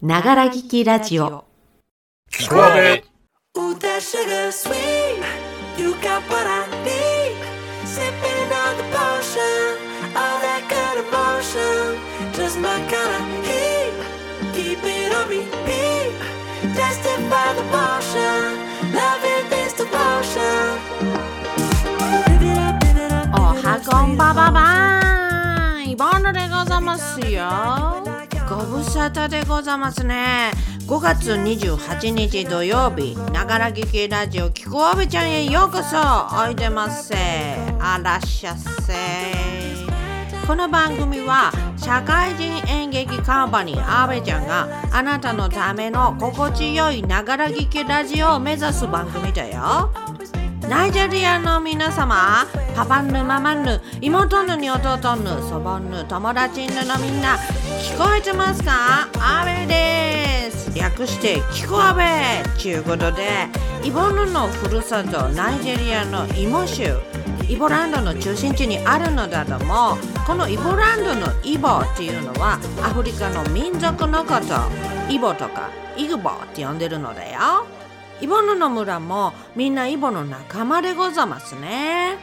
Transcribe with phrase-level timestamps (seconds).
[0.00, 1.44] ながら聞きラジオ。
[26.32, 28.17] でございますよ。
[28.48, 30.52] ご無沙汰でございますね。
[30.86, 35.98] 5月28日土曜日ながら聞きラジオキコアベちゃんへようこそ。
[36.34, 37.14] おいでませ。
[37.78, 38.94] あらっしゃっせ。
[40.46, 49.92] この番組は社会人演劇カンパニーアベちゃんがあなたのための心地よいながら聞きラジオを目指す番組だよ。
[50.68, 57.38] ナイジェリアの皆様、パパンヌ、ママンヌ、妹ヌに弟ヌ、祖母ヌ、友達ヌのみんな、
[57.78, 59.08] 聞こえてますか？
[59.20, 60.76] アベです。
[60.76, 63.46] 略して、聞こアベちゅうことで、
[63.84, 66.98] イボヌのふるさと、ナイジェリアのイモ州、
[67.48, 77.64] イボランドの中心地にあるのだども、このイボランドのイボっていうのは、アフリカの民族のこと、イボとかイグボって呼んでるのだよ。
[78.20, 82.18] イボヌの村もみんなイボの仲間でございますね。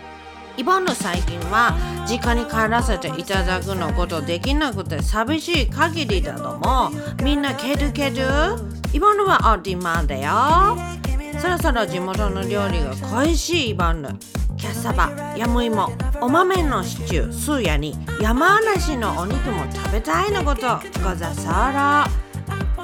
[0.58, 1.75] イボヌ最近は
[2.08, 6.92] 実家に帰らせていただくのことできなくて寂しい限りだども
[7.23, 8.22] みんなケドケド？
[8.94, 10.78] イボンヌはオーディマンだよ。
[11.39, 14.09] そろそろ地元の料理が恋しいイボンヌ。
[14.58, 20.62] キャッサバ、ヤムイモ、お豆のシチュー、スーヤに山梨のお肉も食べたいのこと
[21.03, 22.06] ござそろ。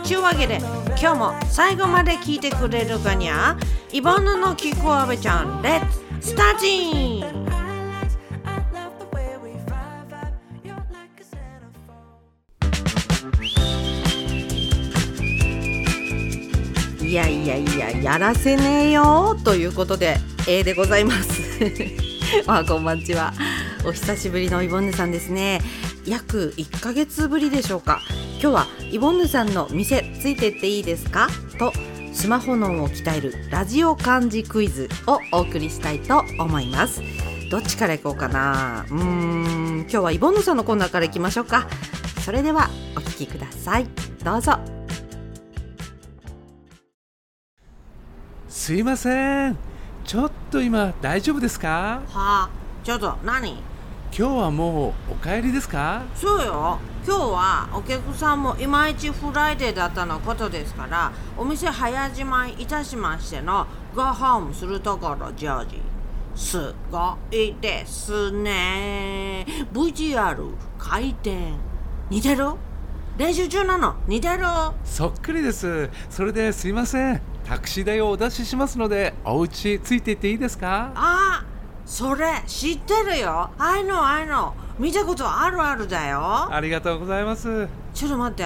[0.04, 0.58] ちゅうわけで
[1.02, 3.56] 今日も最後まで聞いてくれるかにゃ
[3.94, 5.88] イボンヌのキコアベちゃんレッ
[6.20, 7.51] ツスターティン
[17.12, 20.16] いやいやいややらせねえよということで
[20.48, 21.42] A でございます。
[22.48, 23.34] あこんばんちは。
[23.84, 25.60] お久しぶりのイボンヌさんですね。
[26.06, 28.00] 約1ヶ月ぶりでしょうか。
[28.42, 31.28] 今日はイボンヌさんの店ついてっていいですか？
[31.60, 31.74] と
[32.14, 37.02] スマホ脳を鍛えるラジオ漢字クイズをお送りしたいと思います。
[37.50, 38.86] どっちから行こうかな？
[38.90, 41.68] うーん今日はイボンヌさんのコーナーから行きましょうか。
[42.24, 43.88] それではお聞きください。
[44.24, 44.71] どうぞ。
[48.62, 49.58] すいません。
[50.06, 52.04] ちょっと今大丈夫ですか？
[52.08, 52.50] はあ
[52.84, 53.54] ちょっと何？
[53.54, 53.64] 今
[54.12, 56.04] 日はもうお帰りですか？
[56.14, 56.78] そうよ。
[57.04, 65.82] 今日はお客さんもいまいち Friday だったのことですからお店早じまいいたしましての go home するところジョージ
[66.36, 69.44] すごいですね。
[69.74, 71.54] VTR 回転
[72.12, 72.46] 似てる？
[73.22, 73.98] 練習中なの。
[74.08, 74.40] 似てる。
[74.84, 75.92] そっくりです。
[76.10, 77.22] それですいません。
[77.46, 80.92] タクシー代をお出ししますのでお家ついていっていいですか？
[80.96, 81.46] あ
[81.86, 83.52] それ知ってるよ。
[83.60, 86.52] I know I know 見たことあるあるだよ。
[86.52, 87.68] ありがとうございます。
[87.94, 88.44] ちょっと待って。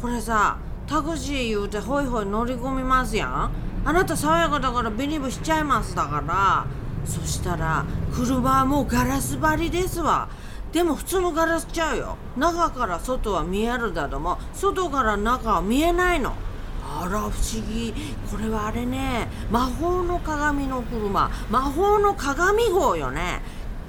[0.00, 0.58] これさ
[0.88, 3.50] タクシー言うてホイホイ乗り込みますやん。
[3.84, 6.66] あなた爽やかだからビリブしちゃいますだから。
[7.04, 10.28] そしたら車はもうガラス張りですわ
[10.72, 12.16] でも普通のガラスちゃうよ。
[12.36, 16.34] 中から外は見えるだども外から中は見えないの。
[16.82, 17.30] あら不思
[17.68, 17.92] 議。
[18.30, 19.28] これはあれね。
[19.50, 21.30] 魔法の鏡の車。
[21.50, 23.42] 魔法の鏡号よね。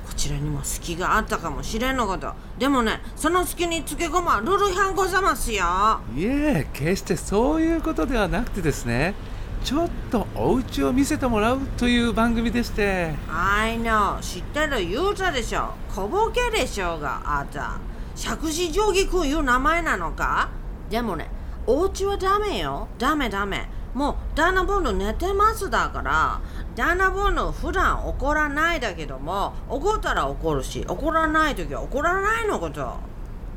[0.05, 2.33] こちらにも隙があったかもしれんのこと。
[2.59, 6.01] でもねその隙につけ込まルルヒャンござますよ。
[6.15, 9.15] いえ決してそういうことではなくてですね。
[9.63, 13.13] ちょっとお家を見せてもらうという番組でして。
[13.29, 14.19] I know.
[14.19, 15.73] 知ってる言うたでしょ。
[15.95, 17.47] 小ボケでしょうがあん。
[17.47, 17.79] た
[18.13, 20.49] 釈子定規くんいう名前なのか？
[20.89, 21.29] でもね
[21.65, 22.89] お家はダメよ。
[22.99, 23.69] ダメダメ。
[23.93, 26.41] もうダナボーヌ寝てますだから
[26.75, 32.81] ダナボーヌ普段怒らないだけども怒ったら怒るし怒らない時は怒らないのこと。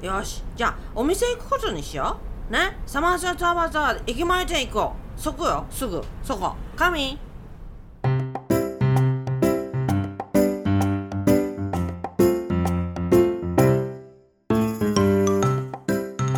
[0.03, 0.45] よし。
[0.55, 2.19] じゃあお店行くことにしよ
[2.49, 2.53] う。
[2.53, 2.79] ね？
[2.87, 5.06] サマーサタバザー駅前店行こう。
[5.17, 6.03] そこよすぐ。
[6.23, 7.19] そこ神。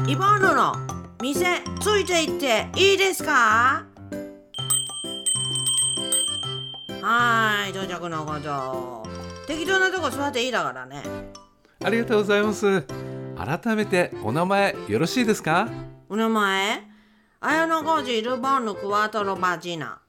[0.06, 0.72] イボーヌの
[1.20, 3.84] 店ついて行っていいですか？
[7.02, 9.06] はーい到着のこと。
[9.46, 11.02] 適当なとこ座っていいだからね。
[11.84, 12.86] ありがとうございます。
[13.36, 15.68] 改めてお名前よろしいですか？
[16.08, 16.87] お名前？
[17.40, 20.00] 綾野浩二ルボンヌクワトロバジナ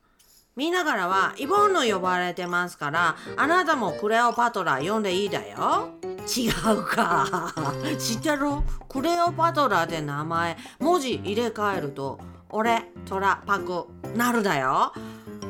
[0.55, 5.91] みんなからはイボンヌ呼ばれてますからあなたもクレオパトラ呼んでいいだよ。
[6.27, 7.53] 違うか。
[7.97, 8.47] 知ってる？
[8.89, 13.85] クレオパトラで名前文字入れ替えると俺トラパク
[14.15, 14.91] なるだよ。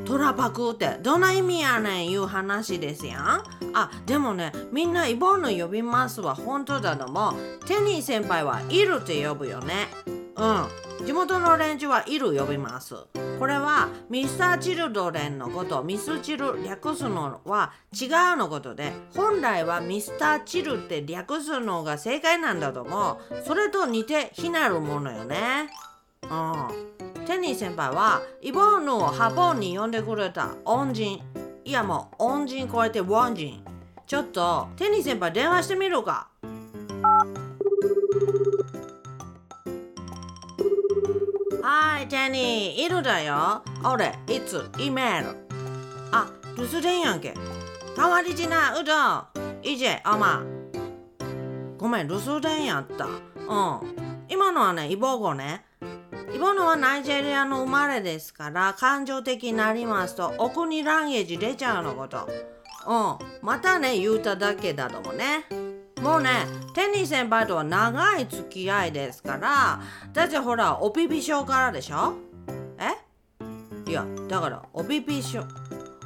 [0.05, 3.43] トラパクってどんな意味やねんいう話ですやん。
[3.73, 7.33] あでもねみんなイボンヌ呼びますは本当だのも
[7.65, 9.87] テニー先輩はいるって呼ぶよね。
[10.39, 11.05] うん。
[11.05, 12.95] 地元の連中はいる呼びます。
[13.39, 23.43] これはミスター・チルドレンのことミスチル略すのは違うのことで本来はミスター・チルって略すのが正解なんだと思う。
[23.45, 25.69] それと似て非なるものよね。
[26.23, 27.25] うん。
[27.25, 31.21] テニー先輩はイボンヌをハポンに呼んでくれた恩人。
[31.63, 33.63] いやもう恩人超えてウォン人。
[34.05, 36.29] ちょっとテニー先輩電話してみるか。
[41.71, 43.61] はい、テニー、いるだよ。
[43.85, 45.37] 俺、いつ、イメール。
[46.11, 46.27] あ、
[46.57, 47.35] 留守電やんけ。
[47.95, 49.27] 代わりじな、うどん。
[49.61, 50.43] いじ、おま。
[51.77, 53.05] ごめん、留守電やった。
[53.05, 53.13] うん。
[54.27, 55.63] 今のはね、イボゴね。
[56.33, 62.27] イボのはナイジェリアの生まれですから、感情的になりますと、お国ランゲージ出ちゃうのこと。
[62.87, 63.45] うん。
[63.45, 65.45] またね、言うただけだともね。
[66.01, 66.29] もうね、
[66.73, 69.81] テニー先輩とは長い付き合いですから、
[70.13, 72.13] だってほら、おピピ賞からでしょ？
[72.79, 73.89] え？
[73.89, 75.43] いや、だから、おピピ賞。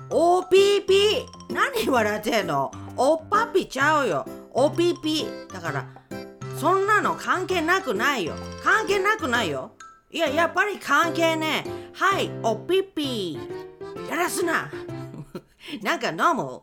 [0.09, 1.25] おピピ？
[1.49, 2.71] 何笑ってんの？
[2.97, 4.25] おっぱぴちゃうよ。
[4.51, 5.27] おピピ。
[5.51, 5.85] だから、
[6.57, 8.33] そんなの関係なくないよ。
[8.63, 9.71] 関係なくないよ。
[10.11, 11.71] いや、やっぱり関係ねえ。
[11.93, 13.39] はい、おピピ。
[14.09, 14.71] やらすな。
[15.81, 16.61] なんか飲む？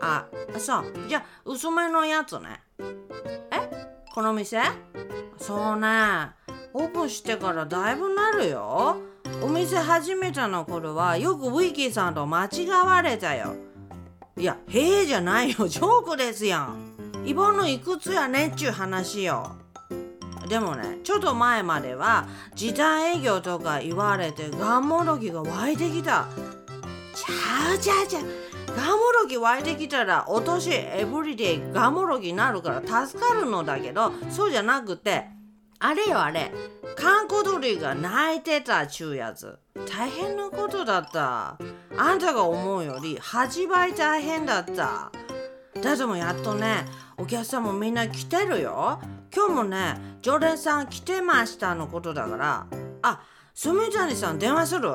[0.00, 0.26] あ、
[0.58, 0.84] そう。
[1.08, 2.62] じゃあ、薄めのやつね。
[3.50, 3.70] え？
[4.14, 4.60] この店？
[5.38, 6.30] そうね。
[6.72, 8.96] オープンしてからだいぶなるよ。
[9.42, 13.54] お店始めたの頃はよくウィキーさんと間違われたよ。
[14.36, 15.68] いや、へえじゃないよ。
[15.68, 16.94] ジョークですやん。
[17.24, 19.56] イボのいくつやねっちゅう話よ。
[20.48, 26.26] でもね、ちょっと前までは時短営業とか言われてガンモドキが湧いてきた。
[27.14, 28.24] ちゃうちゃうちゃう。
[28.76, 35.26] ガモロギ湧いてきたらお年エブリデイガモロギになるから助かるのだけどそうじゃなくて
[35.78, 36.52] あれよあれ
[36.96, 39.58] 観光鳥が泣いてたちゅうやつ。
[39.88, 41.56] 大変なことだった。
[41.96, 45.10] あんたが思うより8倍大変だった。
[45.80, 46.84] だってもやっとね
[47.16, 49.00] お客さんもみんな来てるよ。
[49.34, 52.66] 今日もね常連さん来てましたのことだから
[53.00, 53.22] あ
[53.54, 54.90] スミタニさん電話する？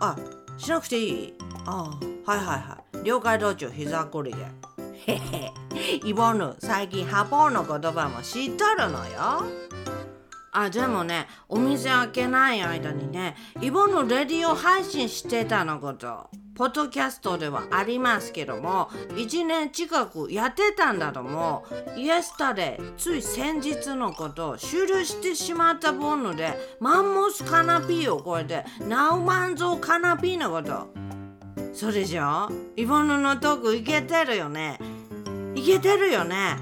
[0.00, 0.16] あ
[0.56, 1.34] しなくていい？
[1.66, 1.90] あ
[2.26, 2.81] はいはいはい。
[3.04, 4.38] 了解道中膝こりで。
[5.06, 5.52] へ へ
[6.04, 9.62] イボヌ最近ハポーの言葉も知っとるのよ。
[10.54, 21.64] あでもねお店開けない間にねイボヌレディオ配信してたのことポッドキャストではありますけども1年近くやってたんだとも
[21.96, 31.11] イエスタでつい先日のことを終了してしまったボンヌでマンモスカナピーを超えてナウマンゾウカナピーのこと。
[31.72, 34.78] それじゃイボヌのトークいけてるよね？
[35.54, 36.56] いけてるよね？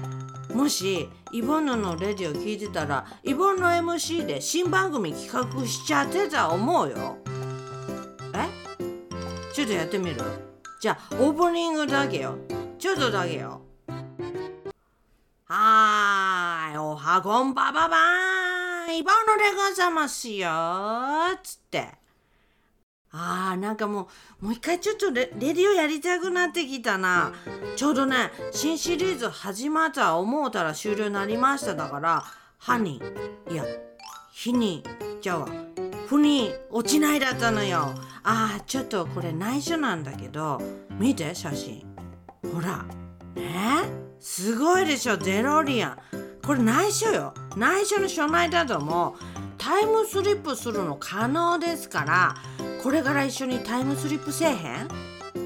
[0.53, 7.17] もしイボヌのレディオ聞いてたらイボヌの MC で新番組企画しちゃってた思うよ。
[8.33, 8.49] え？
[9.53, 10.21] ちょっとやってみる？
[10.81, 12.35] じゃあオープニングだけよ。
[12.79, 13.61] ちょっとだけよ。
[15.45, 16.77] はーい。
[16.77, 18.97] おはこんばばばーん。
[18.97, 20.49] イボヌでございますよ。
[21.43, 22.00] つって。
[23.13, 24.07] あーなんかも
[24.41, 27.33] うもう一回ちょっとレレディオやりたくなってきたな。
[27.75, 32.23] ちょうどね新シリーズ始まった思うたら終了になりましただから
[32.57, 33.01] 歯に
[33.49, 33.65] いや
[34.31, 34.83] 日に
[35.21, 35.45] じゃあ
[36.07, 37.93] ふに落ちないだったのよ。
[38.23, 41.85] あーちょっとこれ内緒なんだけど見て写真。
[42.53, 42.85] ほら
[43.35, 43.83] ね
[44.19, 45.97] すごいでしょデロリアン。
[46.45, 47.33] これ内緒よ。
[47.55, 49.15] 内緒の書内だとも
[49.57, 52.35] タイムスリップするの可能ですから
[52.81, 54.89] これから一緒にタイムスリップせえへん？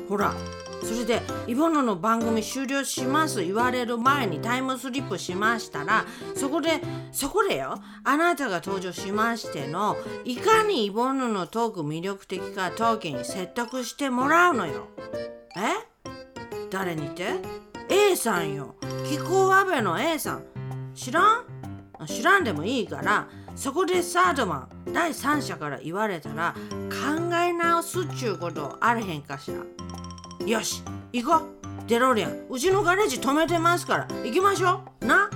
[0.08, 0.34] ほら
[0.82, 3.44] それでイボノの番組終了します。
[3.44, 6.80] 言われる前にタイムスリップしましたらそこで
[7.12, 14.88] そこでよあなたが登場しましてのいかにイボノのトーク魅力的かトークに説得してもらうのよ。
[15.58, 16.10] え？
[16.70, 17.36] 誰にて
[17.90, 18.76] ？A さんよ。
[19.10, 20.44] 気候アベの A さん。
[20.94, 21.46] 知らん？
[22.06, 26.54] 知らんでもいいからそこでサードマン第三者から言われたら
[26.90, 30.46] 考え直すっちゅうことあれへんかしら。
[30.46, 31.88] よし行こう。
[31.88, 35.06] デロリアンうちのガレージ止めてますから行きましょう。
[35.06, 35.30] な？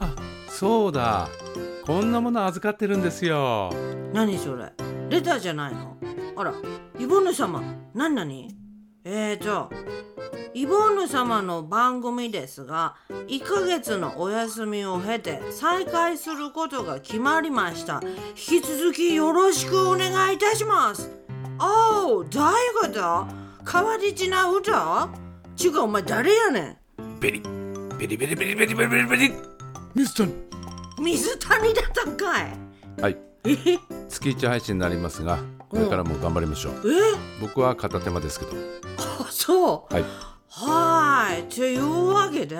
[0.00, 0.14] あ
[0.48, 1.28] そうだ。
[1.84, 3.72] こんなもの預かってるんですよ。
[4.12, 4.72] 何それ？
[5.08, 5.96] レターじゃないの？
[6.36, 6.54] あら
[6.98, 7.62] イボンヌ様
[7.94, 8.54] 何何
[9.04, 9.70] えーと
[10.54, 18.02] イボンヌ様の番組ですが1ヶ月のお休みを経て再開することが決まりました。
[18.50, 21.10] 引き続きよろしくお願いいたします。
[21.58, 23.26] おおどういうこと
[23.70, 25.08] 変わりちな歌
[25.56, 26.78] ちゅうかお前誰やね
[27.18, 27.42] ベリ
[27.98, 29.34] ベリベリベリベリベリベリベリ
[29.94, 32.58] ミスターん水谷だったんかい。
[33.00, 33.16] はい。
[33.44, 33.56] え？
[34.08, 35.38] 月1配信になりますが
[35.70, 36.74] これからも頑張りましょう。
[36.74, 37.16] え？
[37.40, 38.52] 僕は片手間ですけど。
[38.91, 38.91] あ
[39.32, 40.04] そうはい
[40.54, 41.48] はーい。
[41.48, 42.58] というわけで、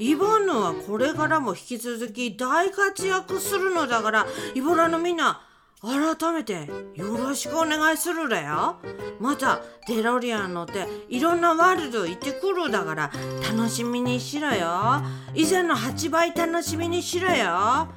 [0.00, 5.40] イボンヌはこれからも引き続き大活躍するのだから、イボラのみんな、
[5.80, 8.76] 改めてよろしくお願いするだよ。
[9.20, 13.12] また、デロリアン乗っていろんなワールド行ってくるだから、
[13.56, 15.02] 楽しみにしろよ。
[15.34, 17.88] 以前の8倍楽しみにしろよ。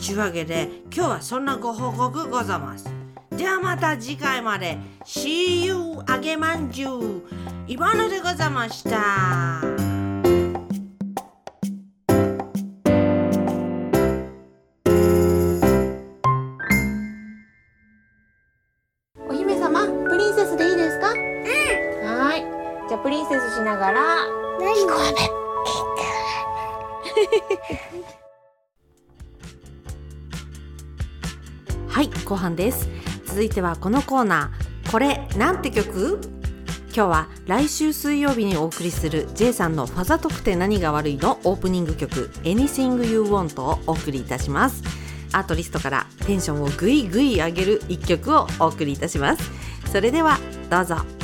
[0.00, 2.95] ちゅうわけで、今日はそんなご報告ございます。
[3.36, 5.74] ではまた次回まで See you
[6.06, 7.22] あげまんじゅう
[7.66, 9.60] イバヌでございました
[19.28, 21.10] お姫様、プリンセスでいいですか？
[21.10, 21.16] うん。
[21.16, 22.88] はーい。
[22.88, 24.02] じゃあプリンセスしながら。
[24.58, 24.94] 聞こ
[31.88, 32.88] はい後半です
[33.36, 34.90] 続いてはこのコーナー。
[34.90, 36.22] これなんて曲？
[36.86, 41.38] 今日は来週水曜日にお送りする J さんのファザ特典何が悪いの？
[41.44, 44.82] オープニング曲 Anything You Want をお送りいたします。
[45.34, 49.50] アートリストからテンションをぐいぐい上げる一曲をお送りいたします。
[49.92, 50.38] それでは
[50.70, 51.15] どうぞ。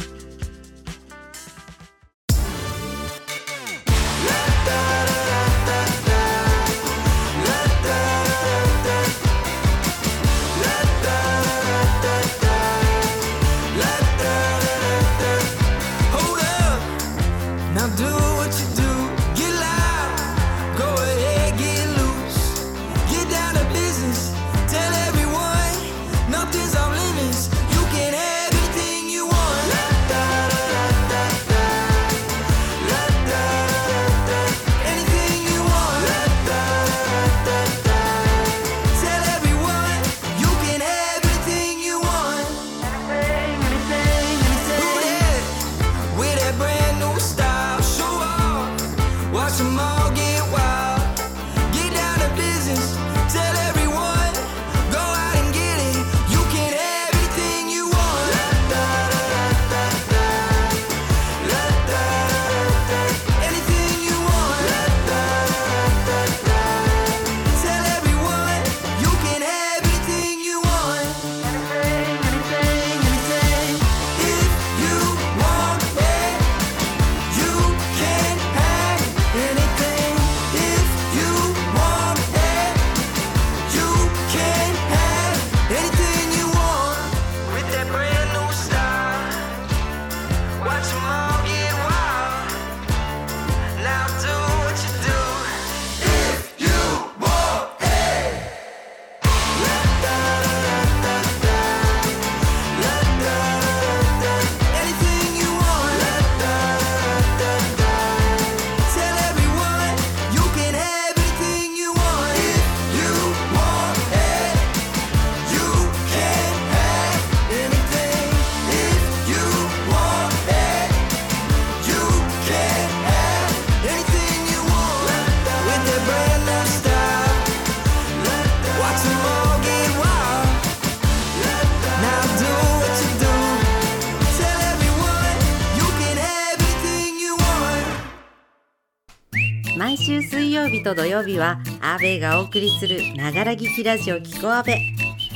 [139.82, 144.78] 毎週水曜日と土曜日はアーベイがお送りするながら聞きラジオキコアベ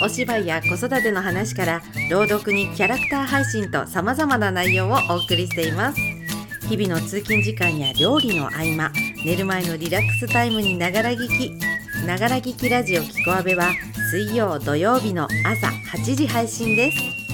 [0.00, 6.00] お芝居や子育ての話から朗読にキャラクター配信と様々な内容をお送りしています。
[6.68, 8.92] 日々の通勤時間や料理の合間
[9.24, 11.50] 寝る前のリラックスタイムにながら聞き
[12.06, 13.72] ながら聞きラジオキコアベは
[14.12, 15.66] 水曜土曜日の朝
[15.98, 17.25] 8時配信です。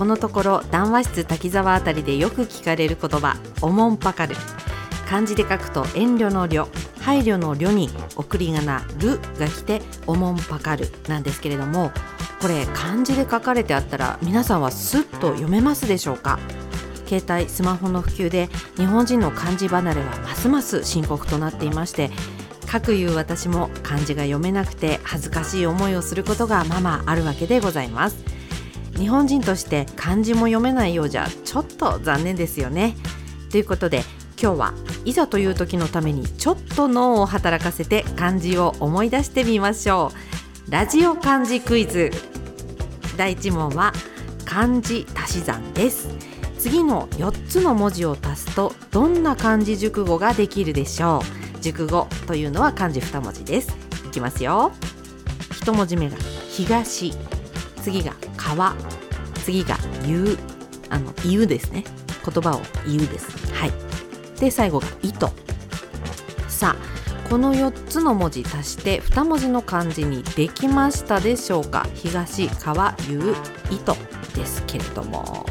[0.00, 4.34] このところ談話室滝沢あたりでよく聞かれる言葉「おもんぱかる」
[5.06, 6.68] 漢字で書くと遠慮の慮
[7.00, 11.92] 配慮の慮に送り仮名「る」が来て「おもんぱかる」なんですけれども
[12.40, 16.38] これ漢字で書かれてあったら皆さんはスッと読めますでしょうか？
[17.06, 22.10] 携帯スマホの普及で日本人の漢字離れはますます深刻となっていまして
[22.66, 28.29] かくいう私も漢字が読めなくて恥ずかしい思いをすることがままあるわけでございます。
[29.00, 32.94] 日本人として漢字も読めないようじゃちょっと残念ですよね。
[33.50, 34.04] ということで
[34.40, 34.74] 今日は
[35.06, 40.12] いざという時のためにちょっと脳を働かせて漢字を思い出してみましょ
[40.68, 40.70] う。
[40.70, 42.10] ラジオ漢字クイズ。
[43.16, 43.94] 第1問は
[44.44, 46.08] 漢字足し算です。
[46.58, 51.22] 次の4つの文字を足すとどんな漢字熟語ができるでしょ
[51.56, 51.62] う。
[51.62, 53.74] 熟語というのは漢字2文字です。
[54.06, 54.72] いきますよ。
[55.52, 56.18] 1文字目が
[56.50, 57.14] 東。
[57.82, 58.04] 次
[58.56, 58.74] 川。
[59.44, 59.76] 次が
[60.06, 60.38] 言う。
[60.88, 61.84] あの言うですね。
[62.24, 63.52] 言葉を言うです。
[63.54, 63.72] はい。
[64.40, 65.30] で最後が糸
[66.48, 71.86] さあこの4つの文字足して2文字の漢字にできましたでしょうか？
[71.94, 73.34] 東川言う
[73.70, 73.96] 糸
[74.34, 75.46] ですけれども。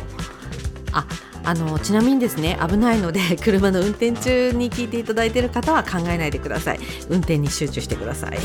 [0.91, 1.05] あ
[1.45, 6.79] あのちなみにですね危ないので 車の運転中に聞いていただいている方は考えないでください。
[7.09, 8.39] 運転に集中してください。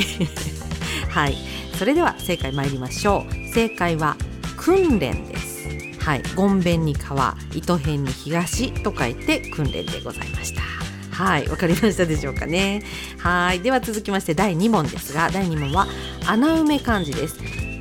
[1.10, 1.36] はい。
[1.78, 3.52] それでは正解参りましょう。
[3.52, 4.16] 正解は
[4.64, 5.68] 訓練です。
[6.00, 6.22] はい。
[6.34, 10.62] ごんべんに川糸辺に東と書いて訓練でございました。
[11.14, 11.46] はい。
[11.48, 12.82] わかりましたでしょうかね。
[13.18, 13.60] はい。
[13.60, 15.86] では続きまして第2問ですが第2問は
[16.26, 17.36] 穴埋め漢字です。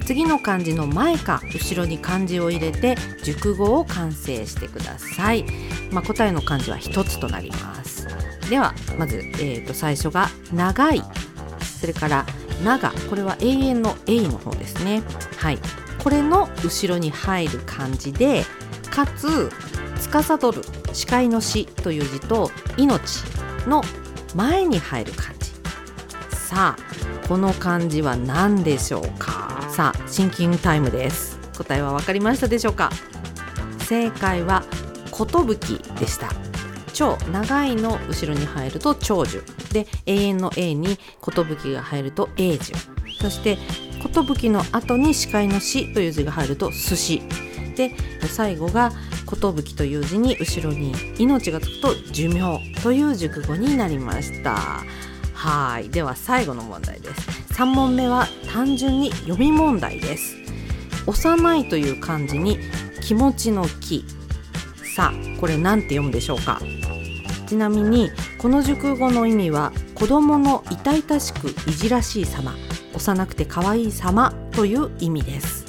[0.05, 5.45] 次の漢字の前か後ろに漢字を入れて熟語を完成してください、
[5.93, 8.09] まあ、答えの漢字は1つとなります。
[8.49, 11.01] ではまず、えー、と最初が長い。
[11.79, 12.25] それから
[12.61, 12.91] 長。
[13.09, 15.01] これは永遠の永の方ですね。
[15.37, 15.59] はい。
[16.03, 18.43] これの後ろに入る漢字で
[18.91, 19.49] かつ
[19.99, 23.23] 司る視界の死という字と命
[23.67, 23.81] の
[24.35, 25.51] 前に入る漢字。
[26.35, 29.65] さあこの漢字は何でしょうか？
[29.69, 31.39] さあシンキングタイムです。
[31.57, 32.91] 答えは分かりましたでしょうか？
[33.79, 34.63] 正解は
[35.11, 36.29] 寿でした。
[36.93, 39.43] 超長いの後ろに入ると長寿。
[39.71, 42.73] で永遠の A に寿が入ると永寿。
[43.19, 43.57] そして
[44.13, 47.21] 寿の後に視界の死という字が入ると寿司。
[47.75, 47.95] で
[48.27, 48.91] 最後が
[49.25, 54.83] 寿という字に後ろに命がつくと寿命という熟語になりました。
[55.33, 55.89] はい。
[55.89, 57.53] では最後の問題です。
[57.53, 60.35] 3問目は単純に読み問題です。
[61.07, 62.59] 幼いという漢字に
[63.01, 64.05] 気持ちの気
[64.95, 66.61] さあこれ何て読むでしょうか？
[67.47, 72.53] ちなみにこの熟語の意味は子供の痛々しくいじらしい様。
[73.03, 75.65] 幼くて可愛い様という意味です。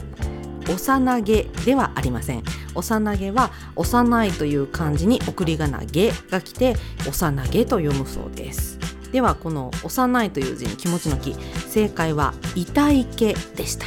[0.69, 2.45] 幼げではありません。
[2.77, 6.77] 幼げは幼いという漢字に送り仮名げが来て
[7.09, 8.79] 幼げと読むそうです。
[9.11, 11.35] ではこの幼いという字に気持ちの気
[11.69, 13.87] 正解は痛いけでした。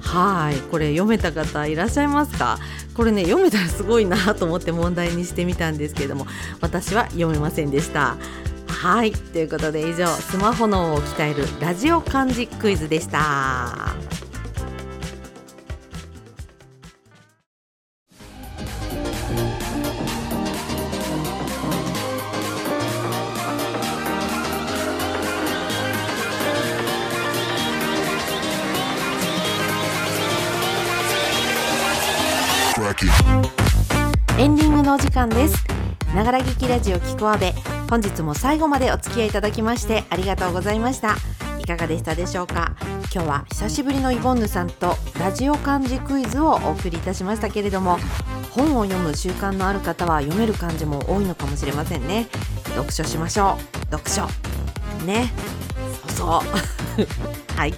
[0.00, 0.56] はい。
[0.70, 2.58] これ読めた方いらっしゃいますか？
[2.94, 6.26] これね読めたらすごいなと思って問題にしてみたんですけれども
[6.60, 8.18] 私は読めませんでした。
[8.80, 13.96] はいということで以上スマホ脳を鍛えるラジオ漢字クイズでした。
[34.38, 35.64] エンディングのお時間です。
[36.14, 37.52] ながら劇ラジオキコアベ
[37.88, 41.16] 本日も最後までお付き合いいただきましてありがとうございました。
[41.58, 42.76] いかがでしたでしょうか？
[43.12, 47.98] 今日は久しぶりのイボンヌさんとラジオ漢字クイズをお送りいたしましたけれども
[48.50, 52.28] 本を読む習慣のある方は読める漢字も多いのかもしれませんね。
[52.74, 53.96] 読書しましょう。
[53.96, 54.26] 読書。
[55.04, 55.32] ね。
[56.08, 56.42] そうそ
[57.54, 57.56] う。
[57.56, 57.74] はい。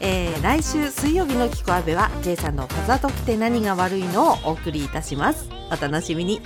[0.00, 5.48] えー、来週水曜日のキコアベは J さんのファザときて何が悪いのをお送りいたします。
[5.70, 6.40] お楽しみに。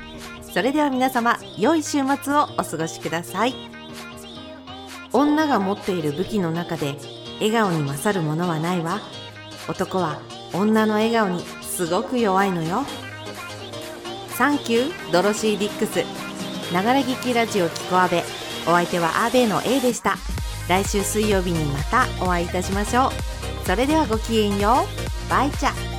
[0.57, 3.55] それでは皆様良い週末をお過ごしください。
[5.13, 6.97] 女が持っている武器の中で
[7.41, 9.03] 笑顔に勝るものはないわ。
[9.69, 10.19] 男は
[10.55, 12.85] 女の笑顔にすごく弱いのよ。
[14.31, 16.03] サンキュードロシー・ディックス。
[16.73, 18.25] ながら聞きラジオキコアベ
[18.67, 20.17] お相手はアーベイの A でした。
[20.71, 23.11] 来週水曜日にまたお会いいたしましょう。
[23.67, 24.87] それではごきげんよ
[25.27, 25.31] う。
[25.31, 25.96] バイチャ。